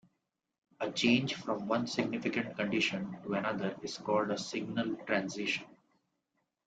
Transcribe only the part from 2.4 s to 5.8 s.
condition to another is called a signal transition.